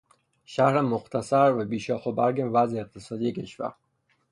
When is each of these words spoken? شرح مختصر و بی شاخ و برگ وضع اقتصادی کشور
شرح 0.45 0.81
مختصر 0.81 1.53
و 1.55 1.65
بی 1.65 1.79
شاخ 1.79 2.05
و 2.05 2.11
برگ 2.11 2.49
وضع 2.53 2.79
اقتصادی 2.79 3.31
کشور 3.31 3.73